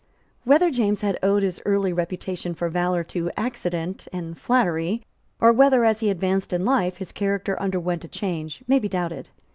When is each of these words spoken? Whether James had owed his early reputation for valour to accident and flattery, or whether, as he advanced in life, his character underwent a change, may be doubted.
Whether 0.45 0.71
James 0.71 1.01
had 1.01 1.19
owed 1.21 1.43
his 1.43 1.61
early 1.63 1.93
reputation 1.93 2.55
for 2.55 2.69
valour 2.69 3.03
to 3.03 3.29
accident 3.37 4.07
and 4.11 4.35
flattery, 4.35 5.03
or 5.39 5.53
whether, 5.53 5.85
as 5.85 5.99
he 5.99 6.09
advanced 6.09 6.51
in 6.51 6.65
life, 6.65 6.97
his 6.97 7.11
character 7.11 7.61
underwent 7.61 8.03
a 8.03 8.07
change, 8.07 8.63
may 8.67 8.79
be 8.79 8.89
doubted. 8.89 9.29